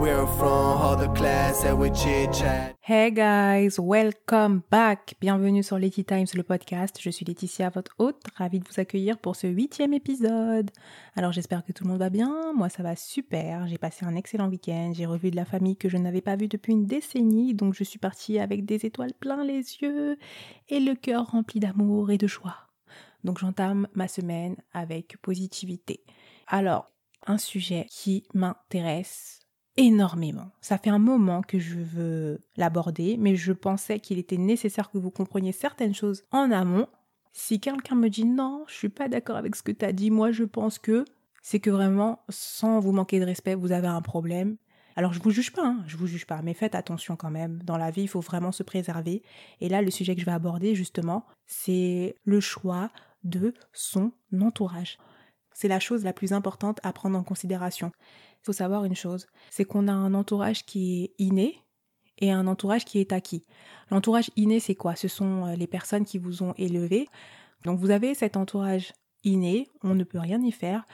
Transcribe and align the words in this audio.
We're 0.00 0.28
from 0.38 1.14
class 1.14 1.64
and 1.64 1.80
we. 1.80 1.90
Hey 2.80 3.10
guys, 3.10 3.80
welcome 3.80 4.62
back. 4.70 5.16
Bienvenue 5.20 5.64
sur 5.64 5.76
Letty 5.76 6.04
Times, 6.04 6.26
le 6.34 6.44
podcast. 6.44 6.98
Je 7.00 7.10
suis 7.10 7.24
Laetitia, 7.24 7.70
votre 7.70 7.96
hôte. 7.98 8.22
Ravie 8.36 8.60
de 8.60 8.64
vous 8.68 8.78
accueillir 8.78 9.18
pour 9.18 9.34
ce 9.34 9.48
huitième 9.48 9.92
épisode. 9.92 10.70
Alors 11.16 11.32
j'espère 11.32 11.64
que 11.64 11.72
tout 11.72 11.82
le 11.82 11.90
monde 11.90 11.98
va 11.98 12.10
bien. 12.10 12.52
Moi 12.54 12.68
ça 12.68 12.84
va 12.84 12.94
super. 12.94 13.66
J'ai 13.66 13.78
passé 13.78 14.04
un 14.06 14.14
excellent 14.14 14.48
week-end. 14.48 14.92
J'ai 14.94 15.06
revu 15.06 15.32
de 15.32 15.36
la 15.36 15.44
famille 15.44 15.76
que 15.76 15.88
je 15.88 15.96
n'avais 15.96 16.20
pas 16.20 16.36
vue 16.36 16.46
depuis 16.46 16.74
une 16.74 16.86
décennie. 16.86 17.54
Donc 17.54 17.74
je 17.74 17.82
suis 17.82 17.98
partie 17.98 18.38
avec 18.38 18.64
des 18.64 18.86
étoiles 18.86 19.14
plein 19.14 19.42
les 19.42 19.78
yeux 19.82 20.16
et 20.68 20.78
le 20.78 20.94
cœur 20.94 21.32
rempli 21.32 21.58
d'amour 21.58 22.12
et 22.12 22.18
de 22.18 22.28
joie. 22.28 22.68
Donc 23.24 23.38
j'entame 23.38 23.88
ma 23.94 24.06
semaine 24.06 24.54
avec 24.72 25.16
positivité. 25.22 26.04
Alors, 26.46 26.92
un 27.26 27.38
sujet 27.38 27.86
qui 27.90 28.22
m'intéresse 28.32 29.40
énormément. 29.78 30.50
Ça 30.60 30.76
fait 30.76 30.90
un 30.90 30.98
moment 30.98 31.40
que 31.40 31.58
je 31.58 31.78
veux 31.78 32.40
l'aborder, 32.56 33.16
mais 33.16 33.36
je 33.36 33.52
pensais 33.52 34.00
qu'il 34.00 34.18
était 34.18 34.36
nécessaire 34.36 34.90
que 34.90 34.98
vous 34.98 35.12
compreniez 35.12 35.52
certaines 35.52 35.94
choses 35.94 36.24
en 36.32 36.50
amont. 36.50 36.88
Si 37.32 37.60
quelqu'un 37.60 37.94
me 37.94 38.08
dit 38.08 38.24
non, 38.24 38.64
je 38.66 38.74
suis 38.74 38.88
pas 38.88 39.08
d'accord 39.08 39.36
avec 39.36 39.54
ce 39.54 39.62
que 39.62 39.70
tu 39.72 39.84
as 39.84 39.92
dit, 39.92 40.10
moi 40.10 40.32
je 40.32 40.42
pense 40.42 40.78
que 40.78 41.04
c'est 41.42 41.60
que 41.60 41.70
vraiment, 41.70 42.18
sans 42.28 42.80
vous 42.80 42.90
manquer 42.90 43.20
de 43.20 43.24
respect, 43.24 43.54
vous 43.54 43.70
avez 43.70 43.86
un 43.86 44.02
problème. 44.02 44.56
Alors 44.96 45.12
je 45.12 45.20
vous 45.20 45.30
juge 45.30 45.52
pas, 45.52 45.64
hein, 45.64 45.84
je 45.86 45.96
vous 45.96 46.08
juge 46.08 46.26
pas, 46.26 46.42
mais 46.42 46.54
faites 46.54 46.74
attention 46.74 47.14
quand 47.14 47.30
même. 47.30 47.62
Dans 47.62 47.76
la 47.76 47.92
vie, 47.92 48.02
il 48.02 48.08
faut 48.08 48.20
vraiment 48.20 48.50
se 48.50 48.64
préserver. 48.64 49.22
Et 49.60 49.68
là, 49.68 49.80
le 49.80 49.92
sujet 49.92 50.16
que 50.16 50.20
je 50.20 50.26
vais 50.26 50.32
aborder 50.32 50.74
justement, 50.74 51.24
c'est 51.46 52.16
le 52.24 52.40
choix 52.40 52.90
de 53.22 53.54
son 53.72 54.10
entourage. 54.40 54.98
C'est 55.58 55.66
la 55.66 55.80
chose 55.80 56.04
la 56.04 56.12
plus 56.12 56.32
importante 56.32 56.78
à 56.84 56.92
prendre 56.92 57.18
en 57.18 57.24
considération. 57.24 57.90
Il 58.42 58.44
faut 58.44 58.52
savoir 58.52 58.84
une 58.84 58.94
chose, 58.94 59.26
c'est 59.50 59.64
qu'on 59.64 59.88
a 59.88 59.92
un 59.92 60.14
entourage 60.14 60.64
qui 60.64 61.02
est 61.02 61.14
inné 61.18 61.64
et 62.18 62.30
un 62.30 62.46
entourage 62.46 62.84
qui 62.84 63.00
est 63.00 63.12
acquis. 63.12 63.44
L'entourage 63.90 64.30
inné, 64.36 64.60
c'est 64.60 64.76
quoi? 64.76 64.94
Ce 64.94 65.08
sont 65.08 65.46
euh, 65.46 65.56
les 65.56 65.66
personnes 65.66 66.04
qui 66.04 66.18
vous 66.18 66.44
ont 66.44 66.54
élevé. 66.58 67.08
Donc 67.64 67.80
vous 67.80 67.90
avez 67.90 68.14
cet 68.14 68.36
entourage 68.36 68.92
inné, 69.24 69.68
on 69.82 69.96
ne 69.96 70.04
peut 70.04 70.20
rien 70.20 70.40
y 70.40 70.52
faire. 70.52 70.86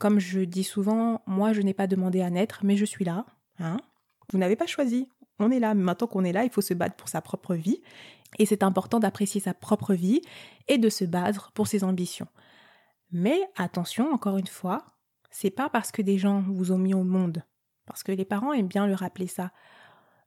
Comme 0.00 0.18
je 0.18 0.40
dis 0.40 0.64
souvent, 0.64 1.22
moi 1.28 1.52
je 1.52 1.62
n'ai 1.62 1.72
pas 1.72 1.86
demandé 1.86 2.20
à 2.20 2.28
naître, 2.28 2.62
mais 2.64 2.76
je 2.76 2.84
suis 2.84 3.04
là. 3.04 3.24
Hein 3.60 3.76
vous 4.32 4.38
n'avez 4.38 4.56
pas 4.56 4.66
choisi. 4.66 5.08
On 5.38 5.52
est 5.52 5.60
là. 5.60 5.74
Maintenant 5.74 6.08
qu'on 6.08 6.24
est 6.24 6.32
là, 6.32 6.42
il 6.42 6.50
faut 6.50 6.60
se 6.60 6.74
battre 6.74 6.96
pour 6.96 7.08
sa 7.08 7.20
propre 7.20 7.54
vie. 7.54 7.80
Et 8.40 8.46
c'est 8.46 8.64
important 8.64 8.98
d'apprécier 8.98 9.40
sa 9.40 9.54
propre 9.54 9.94
vie 9.94 10.22
et 10.66 10.76
de 10.76 10.88
se 10.88 11.04
battre 11.04 11.52
pour 11.52 11.68
ses 11.68 11.84
ambitions. 11.84 12.26
Mais 13.10 13.40
attention, 13.56 14.12
encore 14.12 14.36
une 14.36 14.46
fois, 14.46 14.84
c'est 15.30 15.50
pas 15.50 15.68
parce 15.68 15.92
que 15.92 16.02
des 16.02 16.18
gens 16.18 16.42
vous 16.42 16.72
ont 16.72 16.78
mis 16.78 16.94
au 16.94 17.04
monde, 17.04 17.42
parce 17.86 18.02
que 18.02 18.12
les 18.12 18.24
parents 18.24 18.52
aiment 18.52 18.68
bien 18.68 18.86
le 18.86 18.94
rappeler 18.94 19.26
ça. 19.26 19.52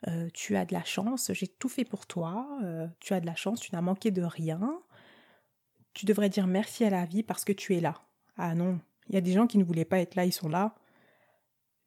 Euh, 0.07 0.29
tu 0.33 0.55
as 0.55 0.65
de 0.65 0.73
la 0.73 0.83
chance, 0.83 1.31
j'ai 1.33 1.47
tout 1.47 1.69
fait 1.69 1.85
pour 1.85 2.07
toi, 2.07 2.47
euh, 2.63 2.87
tu 2.99 3.13
as 3.13 3.19
de 3.19 3.25
la 3.25 3.35
chance, 3.35 3.59
tu 3.59 3.73
n'as 3.75 3.81
manqué 3.81 4.09
de 4.09 4.23
rien. 4.23 4.79
Tu 5.93 6.05
devrais 6.05 6.29
dire 6.29 6.47
merci 6.47 6.83
à 6.83 6.89
la 6.89 7.05
vie 7.05 7.21
parce 7.21 7.45
que 7.45 7.53
tu 7.53 7.75
es 7.75 7.81
là. 7.81 8.01
Ah 8.37 8.55
non, 8.55 8.79
il 9.09 9.15
y 9.15 9.17
a 9.17 9.21
des 9.21 9.33
gens 9.33 9.45
qui 9.45 9.57
ne 9.57 9.63
voulaient 9.63 9.85
pas 9.85 9.99
être 9.99 10.15
là, 10.15 10.25
ils 10.25 10.31
sont 10.31 10.49
là. 10.49 10.73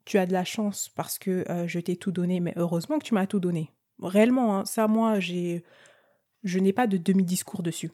Tu 0.05 0.19
as 0.19 0.27
de 0.27 0.33
la 0.33 0.45
chance 0.45 0.91
parce 0.91 1.19
que 1.19 1.45
euh, 1.51 1.67
je 1.67 1.81
t'ai 1.81 1.97
tout 1.97 2.13
donné, 2.13 2.39
mais 2.39 2.53
heureusement 2.57 2.99
que 2.99 3.05
tu 3.05 3.15
m'as 3.15 3.27
tout 3.27 3.41
donné. 3.41 3.73
Réellement, 4.01 4.59
hein, 4.59 4.65
ça, 4.65 4.87
moi, 4.87 5.19
j'ai, 5.19 5.65
je 6.43 6.59
n'ai 6.59 6.73
pas 6.73 6.87
de 6.87 6.99
demi-discours 6.99 7.63
dessus. 7.63 7.91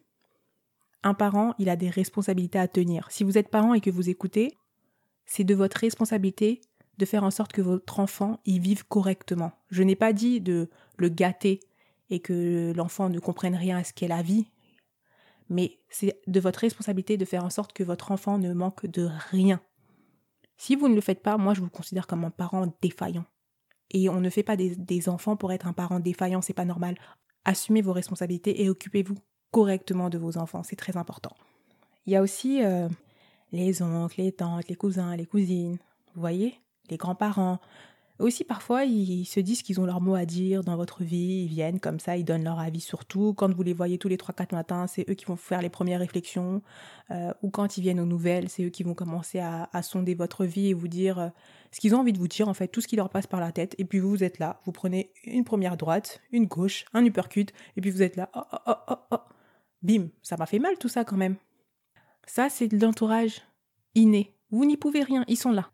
Un 1.02 1.14
parent, 1.14 1.54
il 1.58 1.68
a 1.68 1.76
des 1.76 1.90
responsabilités 1.90 2.58
à 2.58 2.68
tenir. 2.68 3.10
Si 3.10 3.24
vous 3.24 3.38
êtes 3.38 3.48
parent 3.48 3.74
et 3.74 3.80
que 3.80 3.90
vous 3.90 4.10
écoutez, 4.10 4.56
c'est 5.24 5.44
de 5.44 5.54
votre 5.54 5.78
responsabilité 5.78 6.60
de 6.98 7.06
faire 7.06 7.24
en 7.24 7.30
sorte 7.30 7.52
que 7.52 7.62
votre 7.62 7.98
enfant 8.00 8.40
y 8.44 8.58
vive 8.58 8.86
correctement. 8.86 9.52
Je 9.70 9.82
n'ai 9.82 9.96
pas 9.96 10.12
dit 10.12 10.40
de 10.40 10.68
le 10.98 11.08
gâter 11.08 11.60
et 12.10 12.20
que 12.20 12.72
l'enfant 12.76 13.08
ne 13.08 13.18
comprenne 13.18 13.54
rien 13.54 13.78
à 13.78 13.84
ce 13.84 13.94
qu'est 13.94 14.08
la 14.08 14.22
vie, 14.22 14.46
mais 15.48 15.78
c'est 15.88 16.20
de 16.26 16.40
votre 16.40 16.60
responsabilité 16.60 17.16
de 17.16 17.24
faire 17.24 17.44
en 17.44 17.50
sorte 17.50 17.72
que 17.72 17.82
votre 17.82 18.12
enfant 18.12 18.38
ne 18.38 18.52
manque 18.52 18.86
de 18.86 19.08
rien. 19.30 19.60
Si 20.56 20.76
vous 20.76 20.88
ne 20.88 20.94
le 20.94 21.00
faites 21.00 21.22
pas, 21.22 21.38
moi 21.38 21.54
je 21.54 21.60
vous 21.60 21.70
considère 21.70 22.06
comme 22.06 22.24
un 22.24 22.30
parent 22.30 22.72
défaillant. 22.82 23.24
Et 23.90 24.08
on 24.08 24.20
ne 24.20 24.30
fait 24.30 24.42
pas 24.42 24.56
des, 24.56 25.08
enfants 25.08 25.36
pour 25.36 25.52
être 25.52 25.66
un 25.66 25.72
parent 25.72 25.98
défaillant, 25.98 26.42
c'est 26.42 26.52
pas 26.52 26.64
normal. 26.64 26.96
Assumez 27.44 27.82
vos 27.82 27.92
responsabilités 27.92 28.62
et 28.62 28.68
occupez-vous 28.68 29.16
correctement 29.50 30.10
de 30.10 30.18
vos 30.18 30.38
enfants, 30.38 30.62
c'est 30.62 30.76
très 30.76 30.96
important. 30.96 31.36
Il 32.06 32.12
y 32.12 32.16
a 32.16 32.22
aussi 32.22 32.62
euh, 32.64 32.88
les 33.52 33.82
oncles, 33.82 34.20
les 34.20 34.32
tantes, 34.32 34.68
les 34.68 34.74
cousins, 34.74 35.16
les 35.16 35.26
cousines, 35.26 35.78
vous 36.14 36.20
voyez, 36.20 36.58
les 36.88 36.96
grands-parents. 36.96 37.58
Aussi, 38.20 38.44
parfois, 38.44 38.84
ils 38.84 39.24
se 39.24 39.40
disent 39.40 39.62
qu'ils 39.62 39.80
ont 39.80 39.86
leur 39.86 40.02
mot 40.02 40.14
à 40.14 40.26
dire 40.26 40.62
dans 40.62 40.76
votre 40.76 41.02
vie, 41.02 41.44
ils 41.44 41.48
viennent 41.48 41.80
comme 41.80 41.98
ça, 41.98 42.18
ils 42.18 42.24
donnent 42.24 42.44
leur 42.44 42.58
avis 42.58 42.80
sur 42.80 43.06
tout. 43.06 43.32
Quand 43.32 43.50
vous 43.54 43.62
les 43.62 43.72
voyez 43.72 43.96
tous 43.96 44.08
les 44.08 44.18
3-4 44.18 44.54
matins, 44.54 44.86
c'est 44.86 45.08
eux 45.08 45.14
qui 45.14 45.24
vont 45.24 45.36
faire 45.36 45.62
les 45.62 45.70
premières 45.70 46.00
réflexions. 46.00 46.60
Euh, 47.10 47.32
ou 47.42 47.48
quand 47.48 47.78
ils 47.78 47.80
viennent 47.80 47.98
aux 47.98 48.04
nouvelles, 48.04 48.50
c'est 48.50 48.64
eux 48.64 48.68
qui 48.68 48.82
vont 48.82 48.92
commencer 48.92 49.38
à, 49.38 49.68
sonder 49.82 50.14
votre 50.14 50.44
vie 50.44 50.68
et 50.68 50.74
vous 50.74 50.88
dire 50.88 51.18
euh, 51.18 51.28
ce 51.72 51.80
qu'ils 51.80 51.94
ont 51.94 52.00
envie 52.00 52.12
de 52.12 52.18
vous 52.18 52.28
dire, 52.28 52.46
en 52.46 52.54
fait, 52.54 52.68
tout 52.68 52.82
ce 52.82 52.88
qui 52.88 52.96
leur 52.96 53.08
passe 53.08 53.26
par 53.26 53.40
la 53.40 53.52
tête. 53.52 53.74
Et 53.78 53.86
puis 53.86 54.00
vous, 54.00 54.10
vous 54.10 54.22
êtes 54.22 54.38
là, 54.38 54.60
vous 54.66 54.72
prenez 54.72 55.12
une 55.24 55.44
première 55.44 55.78
droite, 55.78 56.20
une 56.30 56.44
gauche, 56.44 56.84
un 56.92 57.02
uppercut, 57.06 57.54
et 57.78 57.80
puis 57.80 57.90
vous 57.90 58.02
êtes 58.02 58.16
là, 58.16 58.28
oh, 58.34 58.42
oh, 58.52 58.58
oh, 58.66 58.74
oh, 58.90 58.96
oh. 59.12 59.18
Bim, 59.82 60.08
ça 60.22 60.36
m'a 60.36 60.46
fait 60.46 60.58
mal 60.58 60.76
tout 60.78 60.88
ça 60.88 61.04
quand 61.04 61.16
même. 61.16 61.36
Ça, 62.26 62.48
c'est 62.48 62.68
de 62.68 62.78
l'entourage 62.84 63.42
inné. 63.94 64.34
Vous 64.50 64.64
n'y 64.64 64.76
pouvez 64.76 65.02
rien, 65.02 65.24
ils 65.28 65.36
sont 65.36 65.52
là. 65.52 65.70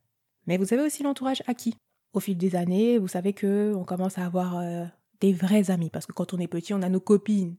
Mais 0.47 0.59
vous 0.59 0.73
avez 0.73 0.83
aussi 0.83 1.03
l'entourage 1.03 1.43
acquis. 1.47 1.75
Au 2.13 2.21
fil 2.21 2.37
des 2.37 2.57
années, 2.57 2.99
vous 2.99 3.09
savez 3.09 3.33
que 3.33 3.75
on 3.77 3.85
commence 3.85 4.19
à 4.19 4.25
avoir 4.25 4.59
euh, 4.59 4.85
des 5.21 5.33
vrais 5.33 5.71
amis 5.71 5.91
parce 5.91 6.07
que 6.07 6.13
quand 6.13 6.33
on 6.35 6.39
est 6.39 6.47
petit, 6.47 6.73
on 6.73 6.83
a 6.83 6.89
nos 6.89 7.01
copines, 7.01 7.57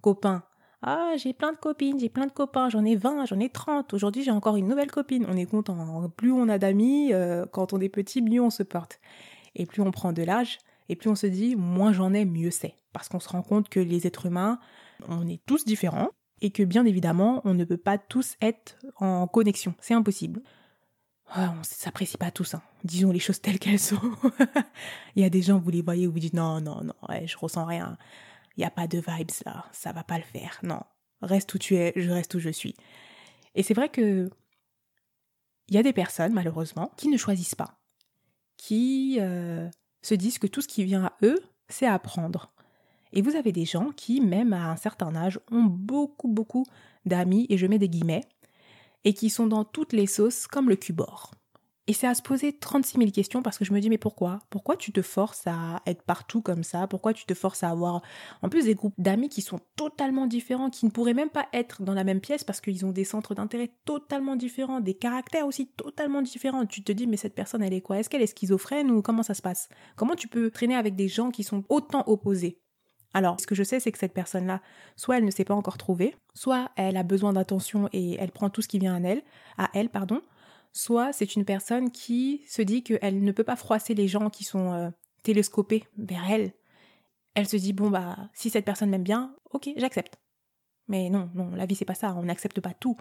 copains. 0.00 0.42
Ah, 0.82 1.12
j'ai 1.16 1.34
plein 1.34 1.52
de 1.52 1.58
copines, 1.58 1.98
j'ai 2.00 2.08
plein 2.08 2.26
de 2.26 2.32
copains, 2.32 2.70
j'en 2.70 2.84
ai 2.86 2.96
20, 2.96 3.26
j'en 3.26 3.38
ai 3.38 3.50
30. 3.50 3.92
Aujourd'hui, 3.92 4.22
j'ai 4.22 4.30
encore 4.30 4.56
une 4.56 4.66
nouvelle 4.66 4.90
copine. 4.90 5.26
On 5.28 5.36
est 5.36 5.44
content. 5.44 6.08
Plus 6.16 6.32
on 6.32 6.48
a 6.48 6.58
d'amis, 6.58 7.12
euh, 7.12 7.44
quand 7.46 7.74
on 7.74 7.80
est 7.80 7.90
petit, 7.90 8.22
mieux 8.22 8.40
on 8.40 8.50
se 8.50 8.62
porte. 8.62 8.98
Et 9.54 9.66
plus 9.66 9.82
on 9.82 9.90
prend 9.90 10.12
de 10.12 10.22
l'âge, 10.22 10.58
et 10.88 10.96
plus 10.96 11.10
on 11.10 11.14
se 11.14 11.26
dit, 11.26 11.54
moins 11.54 11.92
j'en 11.92 12.14
ai, 12.14 12.24
mieux 12.24 12.50
c'est. 12.50 12.74
Parce 12.92 13.08
qu'on 13.08 13.20
se 13.20 13.28
rend 13.28 13.42
compte 13.42 13.68
que 13.68 13.78
les 13.78 14.06
êtres 14.06 14.26
humains, 14.26 14.58
on 15.08 15.26
est 15.26 15.40
tous 15.46 15.64
différents 15.64 16.10
et 16.40 16.50
que 16.50 16.62
bien 16.62 16.84
évidemment, 16.84 17.42
on 17.44 17.54
ne 17.54 17.64
peut 17.64 17.76
pas 17.76 17.98
tous 17.98 18.36
être 18.40 18.78
en 18.96 19.26
connexion. 19.26 19.74
C'est 19.80 19.94
impossible. 19.94 20.42
on 21.36 21.56
ne 21.56 21.62
s'apprécie 21.62 22.16
pas 22.16 22.30
tous, 22.30 22.54
hein. 22.54 22.62
disons 22.84 23.12
les 23.12 23.18
choses 23.18 23.40
telles 23.40 23.58
qu'elles 23.58 23.78
sont. 23.78 24.00
Il 25.16 25.22
y 25.22 25.26
a 25.26 25.30
des 25.30 25.42
gens, 25.42 25.58
vous 25.58 25.70
les 25.70 25.82
voyez, 25.82 26.06
vous 26.06 26.18
dites 26.18 26.34
non, 26.34 26.60
non, 26.60 26.82
non, 26.82 26.94
ouais, 27.08 27.26
je 27.26 27.36
ressens 27.36 27.64
rien. 27.64 27.98
Il 28.56 28.60
n'y 28.60 28.66
a 28.66 28.70
pas 28.70 28.86
de 28.86 28.98
vibes 28.98 29.30
là, 29.44 29.66
ça 29.72 29.92
va 29.92 30.02
pas 30.02 30.18
le 30.18 30.24
faire. 30.24 30.58
Non, 30.62 30.80
reste 31.22 31.52
où 31.54 31.58
tu 31.58 31.76
es, 31.76 31.92
je 31.96 32.10
reste 32.10 32.34
où 32.34 32.40
je 32.40 32.50
suis. 32.50 32.74
Et 33.54 33.62
c'est 33.62 33.74
vrai 33.74 33.88
que 33.88 34.30
il 35.68 35.76
y 35.76 35.78
a 35.78 35.82
des 35.84 35.92
personnes, 35.92 36.32
malheureusement, 36.32 36.92
qui 36.96 37.08
ne 37.08 37.16
choisissent 37.16 37.54
pas, 37.54 37.78
qui 38.56 39.18
euh, 39.20 39.68
se 40.02 40.14
disent 40.14 40.38
que 40.38 40.48
tout 40.48 40.60
ce 40.62 40.68
qui 40.68 40.82
vient 40.84 41.04
à 41.04 41.12
eux, 41.22 41.38
c'est 41.68 41.86
apprendre. 41.86 42.52
Et 43.12 43.22
vous 43.22 43.36
avez 43.36 43.52
des 43.52 43.64
gens 43.64 43.90
qui, 43.96 44.20
même 44.20 44.52
à 44.52 44.70
un 44.70 44.76
certain 44.76 45.14
âge, 45.16 45.40
ont 45.50 45.64
beaucoup, 45.64 46.28
beaucoup 46.28 46.64
d'amis, 47.04 47.46
et 47.48 47.58
je 47.58 47.66
mets 47.66 47.78
des 47.78 47.88
guillemets, 47.88 48.24
et 49.04 49.14
qui 49.14 49.30
sont 49.30 49.46
dans 49.46 49.64
toutes 49.64 49.92
les 49.92 50.06
sauces 50.06 50.46
comme 50.46 50.68
le 50.68 50.76
cubord. 50.76 51.32
Et 51.90 51.92
c'est 51.92 52.06
à 52.06 52.14
se 52.14 52.22
poser 52.22 52.52
36 52.52 52.98
000 52.98 53.10
questions 53.10 53.42
parce 53.42 53.58
que 53.58 53.64
je 53.64 53.72
me 53.72 53.80
dis 53.80 53.88
mais 53.88 53.98
pourquoi? 53.98 54.38
Pourquoi 54.48 54.76
tu 54.76 54.92
te 54.92 55.02
forces 55.02 55.44
à 55.46 55.82
être 55.86 56.02
partout 56.02 56.40
comme 56.40 56.62
ça? 56.62 56.86
Pourquoi 56.86 57.12
tu 57.12 57.24
te 57.26 57.34
forces 57.34 57.64
à 57.64 57.70
avoir 57.70 58.02
en 58.42 58.48
plus 58.48 58.66
des 58.66 58.76
groupes 58.76 58.94
d'amis 58.96 59.28
qui 59.28 59.42
sont 59.42 59.58
totalement 59.74 60.28
différents, 60.28 60.70
qui 60.70 60.86
ne 60.86 60.92
pourraient 60.92 61.14
même 61.14 61.30
pas 61.30 61.48
être 61.52 61.82
dans 61.82 61.94
la 61.94 62.04
même 62.04 62.20
pièce 62.20 62.44
parce 62.44 62.60
qu'ils 62.60 62.86
ont 62.86 62.92
des 62.92 63.02
centres 63.02 63.34
d'intérêt 63.34 63.74
totalement 63.86 64.36
différents, 64.36 64.78
des 64.78 64.94
caractères 64.94 65.48
aussi 65.48 65.66
totalement 65.66 66.22
différents. 66.22 66.64
Tu 66.64 66.84
te 66.84 66.92
dis 66.92 67.08
mais 67.08 67.16
cette 67.16 67.34
personne 67.34 67.62
elle 67.62 67.74
est 67.74 67.80
quoi? 67.80 67.98
Est-ce 67.98 68.08
qu'elle 68.08 68.22
est 68.22 68.38
schizophrène 68.38 68.92
ou 68.92 69.02
comment 69.02 69.24
ça 69.24 69.34
se 69.34 69.42
passe? 69.42 69.68
Comment 69.96 70.14
tu 70.14 70.28
peux 70.28 70.52
traîner 70.52 70.76
avec 70.76 70.94
des 70.94 71.08
gens 71.08 71.32
qui 71.32 71.42
sont 71.42 71.64
autant 71.68 72.04
opposés? 72.06 72.60
Alors, 73.12 73.40
ce 73.40 73.46
que 73.46 73.54
je 73.54 73.64
sais, 73.64 73.80
c'est 73.80 73.90
que 73.90 73.98
cette 73.98 74.14
personne-là, 74.14 74.60
soit 74.96 75.18
elle 75.18 75.24
ne 75.24 75.30
s'est 75.30 75.44
pas 75.44 75.54
encore 75.54 75.78
trouvée, 75.78 76.14
soit 76.34 76.70
elle 76.76 76.96
a 76.96 77.02
besoin 77.02 77.32
d'attention 77.32 77.88
et 77.92 78.14
elle 78.20 78.30
prend 78.30 78.50
tout 78.50 78.62
ce 78.62 78.68
qui 78.68 78.78
vient 78.78 79.02
à 79.02 79.08
elle, 79.08 79.22
à 79.58 79.68
elle, 79.74 79.88
pardon, 79.88 80.22
soit 80.72 81.12
c'est 81.12 81.34
une 81.34 81.44
personne 81.44 81.90
qui 81.90 82.42
se 82.46 82.62
dit 82.62 82.82
qu'elle 82.82 83.22
ne 83.22 83.32
peut 83.32 83.44
pas 83.44 83.56
froisser 83.56 83.94
les 83.94 84.06
gens 84.06 84.30
qui 84.30 84.44
sont 84.44 84.72
euh, 84.72 84.90
télescopés 85.22 85.84
vers 85.98 86.30
elle. 86.30 86.52
Elle 87.34 87.48
se 87.48 87.56
dit 87.56 87.72
bon 87.72 87.90
bah 87.90 88.16
si 88.32 88.50
cette 88.50 88.64
personne 88.64 88.90
m'aime 88.90 89.02
bien, 89.02 89.34
ok, 89.50 89.70
j'accepte. 89.76 90.18
Mais 90.88 91.10
non, 91.10 91.30
non, 91.34 91.50
la 91.54 91.66
vie 91.66 91.74
c'est 91.74 91.84
pas 91.84 91.94
ça, 91.94 92.14
on 92.16 92.24
n'accepte 92.24 92.60
pas 92.60 92.74
tout. 92.74 92.96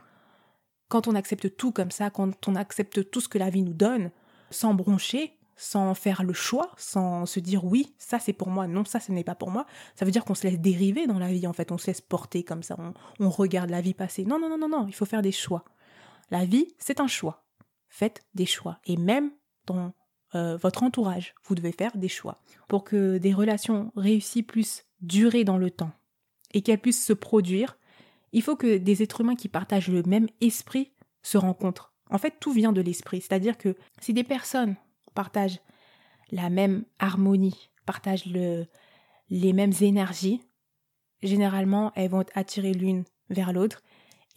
Quand 0.88 1.08
on 1.08 1.16
accepte 1.16 1.56
tout 1.56 1.72
comme 1.72 1.92
ça, 1.92 2.10
quand 2.10 2.48
on 2.48 2.56
accepte 2.56 3.10
tout 3.12 3.22
ce 3.22 3.30
que 3.30 3.38
la 3.38 3.50
vie 3.50 3.62
nous 3.62 3.74
donne, 3.74 4.12
sans 4.50 4.74
broncher, 4.74 5.39
sans 5.60 5.94
faire 5.94 6.24
le 6.24 6.34
choix, 6.34 6.72
sans 6.78 7.26
se 7.26 7.40
dire 7.40 7.66
oui, 7.66 7.94
ça 7.98 8.18
c'est 8.18 8.34
pour 8.34 8.50
moi, 8.50 8.66
non, 8.66 8.86
ça 8.86 9.00
ce 9.00 9.12
n'est 9.12 9.26
pas 9.26 9.36
pour 9.36 9.52
moi, 9.52 9.66
ça 9.96 10.06
veut 10.06 10.12
dire 10.12 10.24
qu'on 10.24 10.34
se 10.34 10.48
laisse 10.48 10.60
dériver 10.60 11.06
dans 11.06 11.20
la 11.20 11.28
vie, 11.28 11.46
en 11.48 11.54
fait, 11.54 11.72
on 11.72 11.78
se 11.78 11.88
laisse 11.88 12.02
porter 12.02 12.44
comme 12.44 12.64
ça, 12.64 12.78
on, 13.20 13.30
regarde 13.30 13.70
la 13.70 13.82
vie 13.82 13.94
passer. 13.94 14.24
Non, 14.24 14.40
non, 14.40 14.50
non, 14.50 14.58
non, 14.58 14.70
non, 14.70 14.88
il 14.88 14.96
faut 14.96 15.06
faire 15.06 15.22
des 15.22 15.32
choix. 15.32 15.66
La 16.32 16.46
vie, 16.46 16.74
c'est 16.78 17.00
un 17.00 17.08
choix. 17.08 17.46
Faites 17.90 18.22
des 18.34 18.46
choix. 18.46 18.80
Et 18.86 18.98
même 18.98 19.32
dans 19.66 19.94
euh, 20.36 20.58
votre 20.58 20.84
entourage. 20.84 21.34
Vous 21.46 21.56
devez 21.56 21.72
faire 21.72 21.98
des 21.98 22.08
choix 22.08 22.40
pour 22.68 22.84
que 22.84 23.18
des 23.18 23.34
relations 23.34 23.92
réussies 23.96 24.44
puissent 24.44 24.86
durer 25.02 25.44
dans 25.44 25.58
le 25.58 25.72
temps 25.72 25.92
et 26.54 26.62
qu'elles 26.62 26.80
puissent 26.80 27.04
se 27.04 27.14
produire. 27.14 27.80
Il 28.32 28.44
faut 28.44 28.56
que 28.56 28.78
des 28.78 29.02
êtres 29.02 29.22
humains 29.22 29.36
qui 29.36 29.50
partagent 29.50 29.90
le 29.90 30.04
même 30.04 30.28
esprit 30.40 30.92
se 31.24 31.40
rencontrent. 31.40 31.94
En 32.12 32.20
fait, 32.20 32.36
tout 32.40 32.52
vient 32.52 32.72
de 32.72 32.82
l'esprit. 32.82 33.22
C'est-à-dire 33.22 33.58
que 33.58 33.76
si 34.02 34.14
des 34.14 34.24
personnes 34.24 34.76
partagent 35.20 35.60
la 36.32 36.50
même 36.50 36.86
harmonie, 36.98 37.70
partagent 37.86 38.26
le, 38.26 38.68
les 39.30 39.52
mêmes 39.52 39.74
énergies, 39.82 40.42
généralement, 41.22 41.92
elles 41.98 42.10
vont 42.10 42.24
attirer 42.36 42.72
l'une 42.72 43.04
vers 43.30 43.52
l'autre 43.52 43.82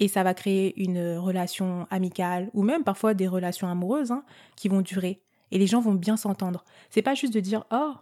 et 0.01 0.09
ça 0.09 0.25
va 0.25 0.35
créer 0.35 0.83
une 0.83 1.19
relation 1.19 1.87
amicale 1.91 2.51
ou 2.53 2.65
même 2.65 2.83
parfois 2.83 3.15
des 3.15 3.29
relations 3.29 3.69
amoureuses 3.69 4.11
hein, 4.11 4.25
qui 4.57 4.69
vont 4.69 4.81
durer 4.81 5.23
et 5.53 5.59
les 5.59 5.69
gens 5.69 5.81
vont 5.81 5.95
bien 5.95 6.17
s'entendre. 6.17 6.65
C'est 6.91 7.01
pas 7.01 7.15
juste 7.15 7.33
de 7.33 7.39
dire 7.39 7.65
oh 7.71 7.95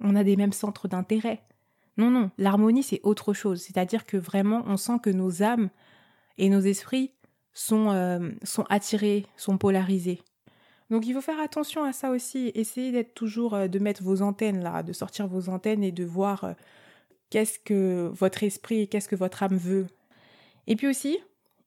on 0.00 0.16
a 0.16 0.24
des 0.24 0.34
mêmes 0.34 0.52
centres 0.52 0.88
d'intérêt. 0.88 1.40
Non 1.96 2.10
non, 2.10 2.32
l'harmonie 2.36 2.82
c'est 2.82 3.00
autre 3.04 3.32
chose. 3.32 3.62
C'est-à-dire 3.62 4.06
que 4.06 4.16
vraiment 4.16 4.64
on 4.66 4.76
sent 4.76 4.98
que 5.00 5.10
nos 5.10 5.44
âmes 5.44 5.70
et 6.36 6.48
nos 6.48 6.62
esprits 6.62 7.12
sont 7.52 7.92
euh, 7.92 8.32
sont 8.42 8.64
attirés, 8.70 9.24
sont 9.36 9.56
polarisés. 9.56 10.20
Donc 10.90 11.06
il 11.06 11.14
faut 11.14 11.20
faire 11.20 11.40
attention 11.40 11.84
à 11.84 11.92
ça 11.92 12.10
aussi. 12.10 12.52
Essayez 12.54 12.92
d'être 12.92 13.14
toujours 13.14 13.54
euh, 13.54 13.68
de 13.68 13.78
mettre 13.78 14.02
vos 14.02 14.22
antennes 14.22 14.62
là, 14.62 14.82
de 14.82 14.92
sortir 14.92 15.26
vos 15.26 15.48
antennes 15.48 15.82
et 15.82 15.92
de 15.92 16.04
voir 16.04 16.44
euh, 16.44 16.52
qu'est-ce 17.30 17.58
que 17.58 18.10
votre 18.12 18.42
esprit, 18.42 18.88
qu'est-ce 18.88 19.08
que 19.08 19.16
votre 19.16 19.42
âme 19.42 19.56
veut. 19.56 19.86
Et 20.66 20.76
puis 20.76 20.86
aussi, 20.86 21.18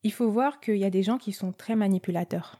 il 0.03 0.11
faut 0.11 0.29
voir 0.29 0.59
qu'il 0.59 0.77
y 0.77 0.85
a 0.85 0.89
des 0.89 1.03
gens 1.03 1.17
qui 1.17 1.33
sont 1.33 1.51
très 1.51 1.75
manipulateurs. 1.75 2.59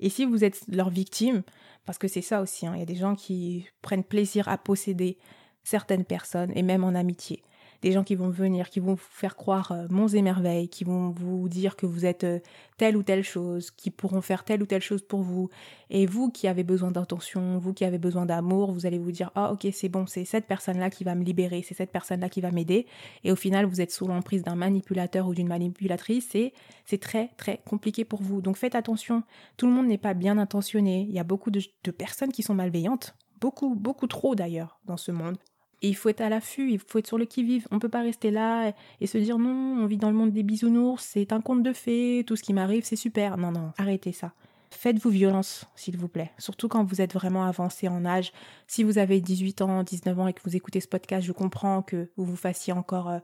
Et 0.00 0.10
si 0.10 0.24
vous 0.24 0.44
êtes 0.44 0.60
leur 0.68 0.90
victime, 0.90 1.42
parce 1.84 1.98
que 1.98 2.08
c'est 2.08 2.22
ça 2.22 2.42
aussi, 2.42 2.66
hein, 2.66 2.72
il 2.74 2.80
y 2.80 2.82
a 2.82 2.86
des 2.86 2.96
gens 2.96 3.14
qui 3.14 3.66
prennent 3.80 4.04
plaisir 4.04 4.48
à 4.48 4.58
posséder 4.58 5.16
certaines 5.64 6.04
personnes, 6.04 6.52
et 6.54 6.62
même 6.62 6.84
en 6.84 6.94
amitié 6.94 7.42
des 7.86 7.92
gens 7.92 8.02
qui 8.02 8.16
vont 8.16 8.30
venir, 8.30 8.68
qui 8.68 8.80
vont 8.80 8.94
vous 8.94 9.08
faire 9.10 9.36
croire 9.36 9.70
euh, 9.70 9.86
monts 9.90 10.08
et 10.08 10.20
merveilles, 10.20 10.68
qui 10.68 10.82
vont 10.82 11.10
vous 11.10 11.48
dire 11.48 11.76
que 11.76 11.86
vous 11.86 12.04
êtes 12.04 12.24
euh, 12.24 12.40
telle 12.78 12.96
ou 12.96 13.04
telle 13.04 13.22
chose, 13.22 13.70
qui 13.70 13.92
pourront 13.92 14.20
faire 14.22 14.42
telle 14.42 14.60
ou 14.60 14.66
telle 14.66 14.82
chose 14.82 15.02
pour 15.02 15.22
vous. 15.22 15.50
Et 15.88 16.04
vous 16.04 16.28
qui 16.28 16.48
avez 16.48 16.64
besoin 16.64 16.90
d'intention, 16.90 17.58
vous 17.58 17.72
qui 17.72 17.84
avez 17.84 17.98
besoin 17.98 18.26
d'amour, 18.26 18.72
vous 18.72 18.86
allez 18.86 18.98
vous 18.98 19.12
dire 19.12 19.30
ah 19.36 19.52
ok 19.52 19.68
c'est 19.72 19.88
bon, 19.88 20.04
c'est 20.08 20.24
cette 20.24 20.46
personne-là 20.46 20.90
qui 20.90 21.04
va 21.04 21.14
me 21.14 21.22
libérer, 21.22 21.62
c'est 21.62 21.74
cette 21.74 21.92
personne-là 21.92 22.28
qui 22.28 22.40
va 22.40 22.50
m'aider. 22.50 22.86
Et 23.22 23.30
au 23.30 23.36
final 23.36 23.66
vous 23.66 23.80
êtes 23.80 23.92
sous 23.92 24.08
l'emprise 24.08 24.42
d'un 24.42 24.56
manipulateur 24.56 25.28
ou 25.28 25.34
d'une 25.34 25.46
manipulatrice 25.46 26.34
et 26.34 26.54
c'est 26.86 26.98
très 26.98 27.30
très 27.36 27.60
compliqué 27.64 28.04
pour 28.04 28.20
vous. 28.20 28.40
Donc 28.40 28.56
faites 28.56 28.74
attention, 28.74 29.22
tout 29.58 29.68
le 29.68 29.72
monde 29.72 29.86
n'est 29.86 29.96
pas 29.96 30.14
bien 30.14 30.38
intentionné. 30.38 31.06
Il 31.08 31.14
y 31.14 31.20
a 31.20 31.24
beaucoup 31.24 31.52
de 31.52 31.90
personnes 31.92 32.32
qui 32.32 32.42
sont 32.42 32.54
malveillantes, 32.54 33.14
beaucoup 33.40 33.76
beaucoup 33.76 34.08
trop 34.08 34.34
d'ailleurs 34.34 34.80
dans 34.86 34.96
ce 34.96 35.12
monde. 35.12 35.38
Il 35.86 35.94
faut 35.94 36.08
être 36.08 36.20
à 36.20 36.28
l'affût, 36.28 36.70
il 36.70 36.78
faut 36.78 36.98
être 36.98 37.06
sur 37.06 37.18
le 37.18 37.24
qui-vive. 37.24 37.66
On 37.70 37.78
peut 37.78 37.88
pas 37.88 38.02
rester 38.02 38.30
là 38.30 38.72
et, 39.00 39.06
se 39.06 39.18
dire 39.18 39.38
non, 39.38 39.78
on 39.82 39.86
vit 39.86 39.96
dans 39.96 40.10
le 40.10 40.16
monde 40.16 40.32
des 40.32 40.42
bisounours, 40.42 41.02
c'est 41.02 41.32
un 41.32 41.40
conte 41.40 41.62
de 41.62 41.72
fées, 41.72 42.24
tout 42.26 42.36
ce 42.36 42.42
qui 42.42 42.52
m'arrive, 42.52 42.84
c'est 42.84 42.96
super. 42.96 43.36
Non, 43.36 43.52
non, 43.52 43.72
arrêtez 43.78 44.12
ça. 44.12 44.32
Faites-vous 44.70 45.10
violence, 45.10 45.66
s'il 45.76 45.96
vous 45.96 46.08
plaît. 46.08 46.32
Surtout 46.38 46.68
quand 46.68 46.84
vous 46.84 47.00
êtes 47.00 47.14
vraiment 47.14 47.44
avancé 47.44 47.88
en 47.88 48.04
âge. 48.04 48.32
Si 48.66 48.82
vous 48.82 48.98
avez 48.98 49.20
18 49.20 49.62
ans, 49.62 49.82
19 49.82 50.18
ans 50.18 50.26
et 50.26 50.32
que 50.32 50.40
vous 50.44 50.56
écoutez 50.56 50.80
ce 50.80 50.88
podcast, 50.88 51.26
je 51.26 51.32
comprends 51.32 51.82
que 51.82 52.10
vous 52.16 52.24
vous 52.24 52.36
fassiez 52.36 52.72
encore 52.72 53.08
euh, 53.08 53.18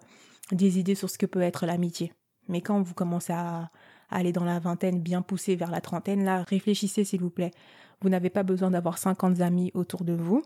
des 0.53 0.79
idées 0.79 0.95
sur 0.95 1.11
ce 1.11 1.19
que 1.19 1.27
peut 1.27 1.43
être 1.43 1.67
l'amitié. 1.67 2.13
Mais 2.49 2.61
quand 2.61 2.81
vous 2.81 2.95
commencez 2.95 3.33
à, 3.33 3.71
à 4.09 4.17
aller 4.17 4.33
dans 4.33 4.45
la 4.45 4.61
vingtaine, 4.61 5.01
bien 5.01 5.21
poussé 5.21 5.57
vers 5.57 5.71
la 5.71 5.81
trentaine, 5.81 6.25
là, 6.25 6.43
réfléchissez, 6.43 7.05
s'il 7.05 7.21
vous 7.21 7.31
plaît. 7.31 7.51
Vous 8.01 8.09
n'avez 8.09 8.31
pas 8.31 8.43
besoin 8.43 8.71
d'avoir 8.71 8.99
50 8.99 9.41
amis 9.41 9.71
autour 9.75 10.05
de 10.05 10.13
vous. 10.13 10.43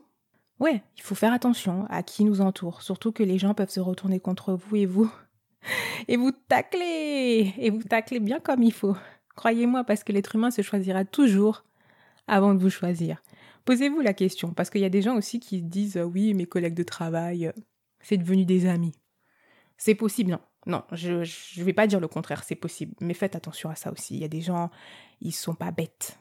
Ouais, 0.59 0.83
il 0.97 1.03
faut 1.03 1.15
faire 1.15 1.33
attention 1.33 1.87
à 1.91 2.03
qui 2.03 2.25
nous 2.25 2.41
entoure, 2.41 2.83
surtout 2.83 3.13
que 3.13 3.23
les 3.23 3.39
gens 3.39 3.53
peuvent 3.53 3.71
se 3.71 3.81
retourner 3.81 4.21
contre 4.21 4.55
vous 4.55 4.77
et 4.77 4.87
vous 4.87 5.13
et 6.09 6.17
vous 6.17 6.33
tacler 6.33 7.55
et 7.59 7.71
vous 7.71 7.83
tacler 7.83 8.21
bien 8.21 8.41
comme 8.41 8.63
il 8.63 8.73
faut. 8.73 8.97
Croyez-moi 9.35 9.85
parce 9.85 10.03
que 10.03 10.13
l'être 10.13 10.35
humain 10.35 10.51
se 10.51 10.63
choisira 10.63 11.05
toujours 11.05 11.65
avant 12.27 12.55
de 12.55 12.61
vous 12.61 12.71
choisir. 12.71 13.23
Posez-vous 13.67 14.01
la 14.01 14.15
question 14.15 14.53
parce 14.53 14.71
qu'il 14.71 14.81
y 14.81 14.87
a 14.87 14.91
des 14.91 15.03
gens 15.03 15.17
aussi 15.17 15.41
qui 15.41 15.61
disent 15.61 15.99
oui, 15.99 16.33
mes 16.33 16.47
collègues 16.47 16.75
de 16.75 16.83
travail, 16.83 17.53
c'est 18.01 18.17
devenu 18.17 18.47
des 18.47 18.67
amis. 18.67 18.95
C'est 19.77 19.95
possible, 19.95 20.31
non. 20.31 20.41
Non, 20.67 20.83
je 20.91 21.13
ne 21.61 21.65
vais 21.65 21.73
pas 21.73 21.87
dire 21.87 22.01
le 22.01 22.09
contraire, 22.09 22.43
c'est 22.43 22.57
possible. 22.57 22.95
Mais 23.01 23.15
faites 23.15 23.37
attention 23.37 23.71
à 23.71 23.77
ça 23.77 23.93
aussi. 23.93 24.15
Il 24.15 24.21
y 24.21 24.25
a 24.25 24.29
des 24.29 24.41
gens, 24.41 24.71
ils 25.21 25.33
sont 25.33 25.55
pas 25.55 25.71
bêtes. 25.71 26.19